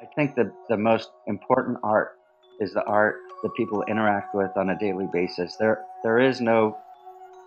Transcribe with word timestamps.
I 0.00 0.06
think 0.14 0.36
that 0.36 0.52
the 0.68 0.76
most 0.76 1.10
important 1.26 1.78
art 1.82 2.12
is 2.60 2.72
the 2.72 2.84
art 2.84 3.16
that 3.42 3.54
people 3.56 3.82
interact 3.88 4.34
with 4.34 4.50
on 4.56 4.70
a 4.70 4.78
daily 4.78 5.08
basis. 5.12 5.56
There, 5.56 5.84
there 6.04 6.20
is 6.20 6.40
no, 6.40 6.78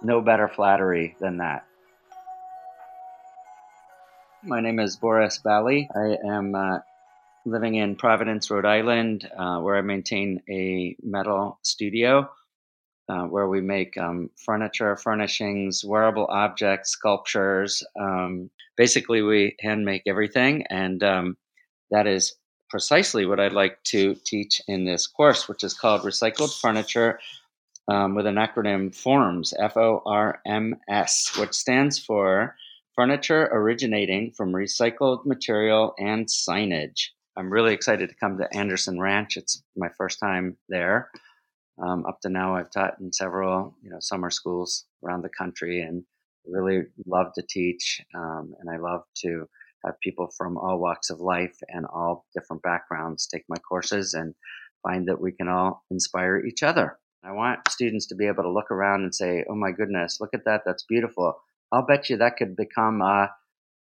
no 0.01 0.21
better 0.21 0.49
flattery 0.49 1.15
than 1.19 1.37
that. 1.37 1.65
My 4.43 4.59
name 4.59 4.79
is 4.79 4.97
Boris 4.97 5.37
Bally. 5.37 5.89
I 5.95 6.17
am 6.27 6.55
uh, 6.55 6.79
living 7.45 7.75
in 7.75 7.95
Providence, 7.95 8.49
Rhode 8.51 8.65
Island, 8.65 9.29
uh, 9.37 9.59
where 9.59 9.77
I 9.77 9.81
maintain 9.81 10.41
a 10.49 10.95
metal 11.01 11.57
studio 11.61 12.29
uh, 13.07 13.23
where 13.23 13.47
we 13.47 13.61
make 13.61 13.97
um, 13.97 14.29
furniture, 14.35 14.97
furnishings, 14.97 15.85
wearable 15.85 16.27
objects, 16.29 16.91
sculptures. 16.91 17.83
Um, 17.97 18.49
basically, 18.75 19.21
we 19.21 19.55
hand 19.59 19.85
make 19.85 20.03
everything, 20.05 20.65
and 20.69 21.03
um, 21.03 21.37
that 21.91 22.07
is 22.07 22.35
precisely 22.71 23.25
what 23.25 23.39
I'd 23.39 23.53
like 23.53 23.83
to 23.83 24.15
teach 24.25 24.61
in 24.67 24.85
this 24.85 25.05
course, 25.05 25.47
which 25.47 25.63
is 25.63 25.75
called 25.75 26.01
Recycled 26.01 26.59
Furniture 26.59 27.19
um, 27.87 28.15
with 28.15 28.25
an 28.25 28.35
acronym 28.35 28.95
FORMS, 28.95 29.53
F 29.59 29.75
O 29.77 30.01
R 30.05 30.39
M 30.47 30.75
S, 30.89 31.37
which 31.37 31.53
stands 31.53 31.99
for 31.99 32.55
Furniture 32.95 33.49
Originating 33.51 34.31
from 34.31 34.53
Recycled 34.53 35.25
Material 35.25 35.93
and 35.99 36.27
Signage. 36.27 37.09
I'm 37.37 37.51
really 37.51 37.73
excited 37.73 38.09
to 38.09 38.15
come 38.15 38.37
to 38.37 38.57
Anderson 38.57 38.99
Ranch. 38.99 39.37
It's 39.37 39.61
my 39.75 39.89
first 39.97 40.19
time 40.19 40.57
there. 40.69 41.09
Um, 41.85 42.05
up 42.05 42.19
to 42.21 42.29
now, 42.29 42.55
I've 42.55 42.71
taught 42.71 42.99
in 42.99 43.11
several, 43.11 43.75
you 43.83 43.89
know, 43.89 43.99
summer 43.99 44.29
schools 44.29 44.85
around 45.03 45.23
the 45.23 45.29
country, 45.29 45.81
and 45.81 46.03
really 46.45 46.83
love 47.05 47.33
to 47.35 47.43
teach. 47.47 48.01
Um, 48.15 48.55
and 48.59 48.69
I 48.69 48.77
love 48.77 49.03
to 49.23 49.47
have 49.85 49.99
people 50.01 50.29
from 50.37 50.57
all 50.57 50.79
walks 50.79 51.09
of 51.09 51.19
life 51.19 51.57
and 51.69 51.85
all 51.85 52.25
different 52.33 52.61
backgrounds 52.63 53.27
take 53.27 53.43
my 53.49 53.57
courses 53.57 54.13
and 54.13 54.35
find 54.83 55.07
that 55.07 55.21
we 55.21 55.31
can 55.31 55.47
all 55.47 55.83
inspire 55.91 56.39
each 56.39 56.63
other. 56.63 56.97
I 57.23 57.31
want 57.31 57.67
students 57.69 58.07
to 58.07 58.15
be 58.15 58.27
able 58.27 58.43
to 58.43 58.51
look 58.51 58.71
around 58.71 59.03
and 59.03 59.13
say, 59.13 59.45
"Oh 59.49 59.55
my 59.55 59.71
goodness, 59.71 60.19
look 60.19 60.33
at 60.33 60.45
that! 60.45 60.63
That's 60.65 60.83
beautiful." 60.83 61.41
I'll 61.71 61.85
bet 61.85 62.09
you 62.09 62.17
that 62.17 62.37
could 62.37 62.55
become 62.55 63.01
a, 63.01 63.31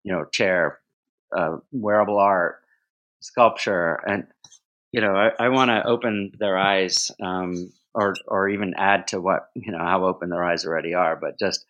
you 0.04 0.12
know, 0.12 0.26
chair, 0.26 0.80
wearable 1.72 2.18
art, 2.18 2.62
sculpture, 3.20 3.96
and 4.08 4.28
you 4.94 5.02
know, 5.02 5.14
I, 5.16 5.32
I 5.46 5.50
want 5.50 5.70
to 5.70 5.86
open 5.86 6.32
their 6.40 6.58
eyes, 6.58 7.12
um, 7.22 7.72
or 7.94 8.16
or 8.28 8.50
even 8.50 8.74
add 8.78 9.08
to 9.08 9.22
what 9.22 9.50
you 9.56 9.72
know 9.72 9.80
how 9.80 10.06
open 10.06 10.30
their 10.30 10.44
eyes 10.44 10.66
already 10.66 10.94
are, 10.94 11.18
but 11.18 11.38
just 11.40 11.66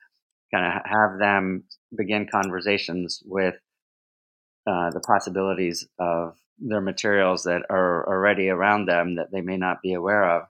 kind 0.53 0.65
of 0.65 0.81
have 0.85 1.19
them 1.19 1.63
begin 1.95 2.27
conversations 2.31 3.21
with 3.25 3.55
uh, 4.67 4.89
the 4.91 4.99
possibilities 4.99 5.87
of 5.97 6.35
their 6.59 6.81
materials 6.81 7.43
that 7.43 7.61
are 7.69 8.07
already 8.07 8.49
around 8.49 8.85
them 8.87 9.15
that 9.15 9.31
they 9.31 9.41
may 9.41 9.55
not 9.55 9.81
be 9.81 9.93
aware 9.93 10.29
of. 10.29 10.47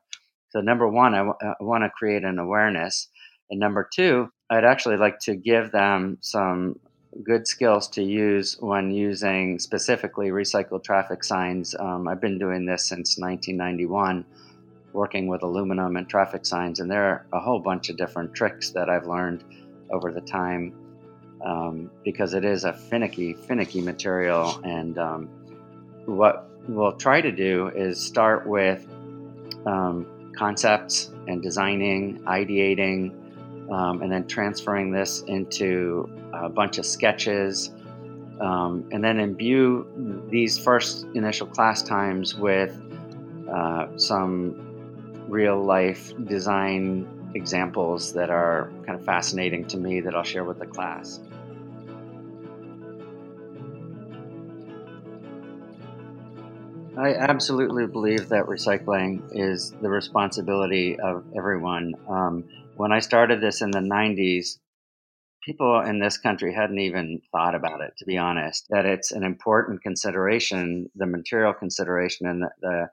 So, 0.49 0.59
number 0.59 0.87
one, 0.87 1.13
I, 1.13 1.19
w- 1.19 1.37
I 1.41 1.53
want 1.59 1.83
to 1.83 1.89
create 1.89 2.23
an 2.23 2.39
awareness. 2.39 3.09
And 3.49 3.59
number 3.59 3.87
two, 3.93 4.29
I'd 4.49 4.65
actually 4.65 4.97
like 4.97 5.19
to 5.19 5.35
give 5.35 5.71
them 5.71 6.17
some 6.21 6.79
good 7.23 7.47
skills 7.47 7.87
to 7.89 8.03
use 8.03 8.57
when 8.59 8.91
using 8.91 9.59
specifically 9.59 10.29
recycled 10.29 10.83
traffic 10.83 11.23
signs. 11.23 11.75
Um, 11.79 12.07
I've 12.07 12.21
been 12.21 12.39
doing 12.39 12.65
this 12.65 12.85
since 12.85 13.17
1991, 13.19 14.25
working 14.93 15.27
with 15.27 15.43
aluminum 15.43 15.95
and 15.95 16.09
traffic 16.09 16.45
signs, 16.45 16.79
and 16.79 16.89
there 16.89 17.03
are 17.03 17.25
a 17.33 17.39
whole 17.39 17.59
bunch 17.59 17.89
of 17.89 17.97
different 17.97 18.33
tricks 18.33 18.71
that 18.71 18.89
I've 18.89 19.05
learned 19.05 19.43
over 19.91 20.11
the 20.11 20.21
time 20.21 20.73
um, 21.45 21.89
because 22.03 22.33
it 22.33 22.45
is 22.45 22.63
a 22.63 22.73
finicky, 22.73 23.33
finicky 23.33 23.81
material. 23.81 24.59
And 24.63 24.97
um, 24.97 25.29
what 26.05 26.49
we'll 26.67 26.93
try 26.93 27.21
to 27.21 27.31
do 27.31 27.69
is 27.69 27.99
start 27.99 28.47
with 28.47 28.87
um, 29.65 30.31
concepts 30.35 31.11
and 31.27 31.41
designing, 31.41 32.19
ideating, 32.21 33.11
um, 33.71 34.01
and 34.01 34.11
then 34.11 34.27
transferring 34.27 34.91
this 34.91 35.21
into 35.23 36.09
a 36.33 36.49
bunch 36.49 36.77
of 36.77 36.85
sketches. 36.85 37.71
Um, 38.39 38.87
and 38.91 39.03
then 39.03 39.19
imbue 39.19 40.27
these 40.29 40.59
first 40.59 41.07
initial 41.15 41.47
class 41.47 41.81
times 41.81 42.35
with 42.35 42.79
uh, 43.51 43.87
some 43.97 44.55
real 45.27 45.61
life 45.61 46.13
design 46.25 47.07
examples 47.33 48.13
that 48.13 48.29
are 48.29 48.71
kind 48.85 48.99
of 48.99 49.05
fascinating 49.05 49.65
to 49.67 49.77
me 49.77 50.01
that 50.01 50.15
I'll 50.15 50.23
share 50.23 50.43
with 50.43 50.59
the 50.59 50.65
class. 50.65 51.19
I 56.97 57.13
absolutely 57.13 57.85
believe 57.85 58.29
that 58.29 58.45
recycling 58.45 59.21
is 59.31 59.71
the 59.81 59.89
responsibility 59.89 60.99
of 60.99 61.23
everyone. 61.37 61.93
Um, 62.09 62.45
when 62.75 62.91
I 62.91 62.99
started 62.99 63.39
this 63.39 63.61
in 63.61 63.69
the 63.69 63.79
90s, 63.79 64.57
people 65.43 65.79
in 65.81 65.99
this 65.99 66.17
country 66.17 66.53
hadn't 66.53 66.79
even 66.79 67.21
thought 67.31 67.53
about 67.53 67.81
it, 67.81 67.93
to 67.99 68.05
be 68.05 68.17
honest, 68.17 68.65
that 68.69 68.87
it's 68.87 69.11
an 69.11 69.23
important 69.23 69.83
consideration, 69.83 70.89
the 70.95 71.05
material 71.05 71.53
consideration 71.53 72.25
and 72.25 72.41
the, 72.41 72.49
the 72.61 72.89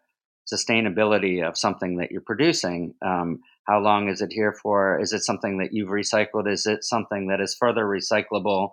sustainability 0.52 1.46
of 1.46 1.56
something 1.56 1.96
that 1.96 2.12
you're 2.12 2.20
producing. 2.20 2.94
Um, 3.00 3.40
how 3.66 3.80
long 3.80 4.08
is 4.08 4.20
it 4.20 4.32
here 4.32 4.52
for? 4.52 5.00
Is 5.00 5.12
it 5.12 5.22
something 5.22 5.58
that 5.58 5.72
you've 5.72 5.88
recycled? 5.88 6.50
Is 6.50 6.66
it 6.66 6.84
something 6.84 7.28
that 7.28 7.40
is 7.40 7.56
further 7.58 7.84
recyclable? 7.84 8.70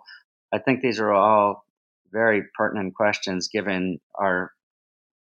I 0.52 0.58
think 0.58 0.80
these 0.80 1.00
are 1.00 1.12
all 1.12 1.64
very 2.12 2.42
pertinent 2.56 2.94
questions 2.94 3.48
given 3.48 4.00
our 4.14 4.52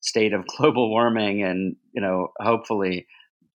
state 0.01 0.33
of 0.33 0.47
global 0.59 0.91
warming 0.91 1.43
and, 1.43 1.77
you 1.93 2.01
know, 2.03 2.29
hopefully 2.41 3.07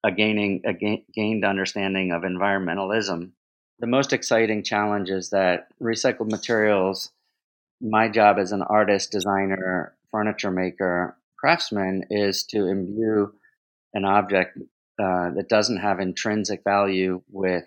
a 0.04 0.12
gaining 0.12 0.62
a 0.66 0.74
gained 0.74 1.46
understanding 1.46 2.12
of 2.12 2.24
environmentalism. 2.24 3.32
The 3.80 3.88
most 3.88 4.14
exciting 4.14 4.64
challenge 4.64 5.10
is 5.10 5.30
that 5.30 5.68
recycled 5.82 6.30
materials, 6.30 7.12
my 7.80 8.10
job 8.10 8.38
as 8.38 8.52
an 8.52 8.64
artist, 8.64 9.12
designer, 9.12 9.96
furniture 10.12 10.52
maker, 10.52 11.18
craftsman 11.38 12.04
is 12.10 12.44
to 12.44 12.68
imbue 12.68 13.34
an 13.94 14.06
object 14.06 14.58
uh, 15.02 15.32
that 15.32 15.50
doesn't 15.50 15.78
have 15.78 16.00
intrinsic 16.00 16.64
value 16.64 17.22
with 17.32 17.66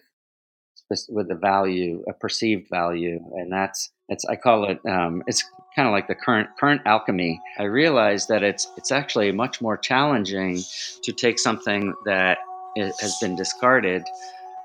with 1.09 1.29
the 1.29 1.35
value, 1.35 2.05
a 2.09 2.13
perceived 2.13 2.69
value, 2.71 3.19
and 3.37 3.51
that's 3.51 3.91
it's 4.09 4.25
I 4.27 4.37
call 4.37 4.71
it 4.71 4.79
um, 4.87 5.23
it's 5.27 5.43
kind 5.75 5.89
of 5.89 5.93
like 5.93 6.07
the 6.07 6.15
current 6.15 6.49
current 6.59 6.83
alchemy. 6.85 7.41
I 7.59 7.65
realize 7.65 8.27
that 8.29 8.43
it's 8.43 8.71
it's 8.77 8.93
actually 8.93 9.33
much 9.33 9.61
more 9.61 9.77
challenging 9.77 10.63
to 11.03 11.13
take 11.13 11.39
something 11.39 11.95
that 12.05 12.39
has 12.77 13.17
been 13.21 13.37
discarded 13.37 14.05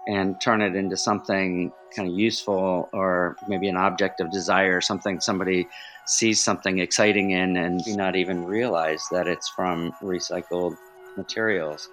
and 0.08 0.40
turn 0.42 0.62
it 0.62 0.76
into 0.76 0.98
something 0.98 1.72
kind 1.96 2.10
of 2.10 2.18
useful 2.18 2.90
or 2.94 3.36
maybe 3.48 3.68
an 3.68 3.78
object 3.78 4.20
of 4.20 4.32
desire, 4.32 4.82
something 4.82 5.20
somebody 5.20 5.68
sees 6.06 6.42
something 6.42 6.80
exciting 6.80 7.32
in 7.32 7.58
and 7.58 7.82
not 7.96 8.16
even 8.16 8.46
realize 8.46 9.04
that 9.12 9.28
it's 9.28 9.48
from 9.50 9.92
recycled 10.02 10.76
materials. 11.16 11.90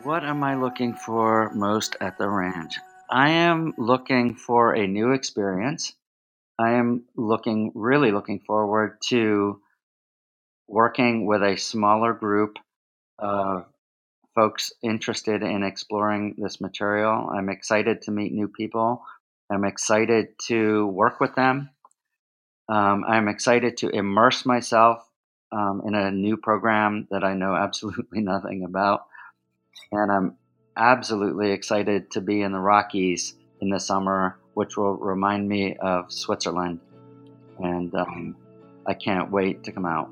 What 0.00 0.24
am 0.24 0.42
I 0.42 0.56
looking 0.56 0.94
for 0.94 1.52
most 1.54 1.96
at 2.00 2.18
the 2.18 2.28
ranch? 2.28 2.78
I 3.08 3.30
am 3.30 3.74
looking 3.78 4.34
for 4.34 4.74
a 4.74 4.86
new 4.86 5.12
experience. 5.12 5.92
I 6.58 6.72
am 6.72 7.04
looking, 7.14 7.70
really 7.74 8.10
looking 8.10 8.40
forward 8.40 8.98
to 9.10 9.60
working 10.66 11.26
with 11.26 11.42
a 11.42 11.56
smaller 11.56 12.14
group 12.14 12.56
of 13.18 13.66
folks 14.34 14.72
interested 14.82 15.42
in 15.42 15.62
exploring 15.62 16.34
this 16.38 16.60
material. 16.60 17.28
I'm 17.30 17.48
excited 17.48 18.02
to 18.02 18.10
meet 18.10 18.32
new 18.32 18.48
people. 18.48 19.04
I'm 19.50 19.64
excited 19.64 20.28
to 20.46 20.86
work 20.86 21.20
with 21.20 21.34
them. 21.36 21.70
Um, 22.68 23.04
I'm 23.06 23.28
excited 23.28 23.76
to 23.78 23.90
immerse 23.90 24.46
myself 24.46 25.06
um, 25.52 25.82
in 25.86 25.94
a 25.94 26.10
new 26.10 26.36
program 26.36 27.06
that 27.10 27.22
I 27.22 27.34
know 27.34 27.54
absolutely 27.56 28.22
nothing 28.22 28.64
about. 28.64 29.02
And 29.90 30.10
I'm 30.10 30.36
absolutely 30.76 31.52
excited 31.52 32.10
to 32.12 32.20
be 32.20 32.42
in 32.42 32.52
the 32.52 32.58
Rockies 32.58 33.34
in 33.60 33.68
the 33.68 33.80
summer, 33.80 34.38
which 34.54 34.76
will 34.76 34.96
remind 34.96 35.48
me 35.48 35.76
of 35.76 36.12
Switzerland. 36.12 36.80
And 37.58 37.94
um, 37.94 38.36
I 38.86 38.94
can't 38.94 39.30
wait 39.30 39.64
to 39.64 39.72
come 39.72 39.86
out. 39.86 40.10